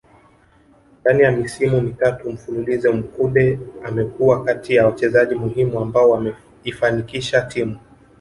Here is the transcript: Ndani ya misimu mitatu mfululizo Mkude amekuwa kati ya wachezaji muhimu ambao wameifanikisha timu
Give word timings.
Ndani 1.01 1.21
ya 1.23 1.31
misimu 1.31 1.81
mitatu 1.81 2.31
mfululizo 2.31 2.93
Mkude 2.93 3.59
amekuwa 3.85 4.43
kati 4.43 4.75
ya 4.75 4.85
wachezaji 4.85 5.35
muhimu 5.35 5.79
ambao 5.79 6.09
wameifanikisha 6.09 7.41
timu 7.41 7.79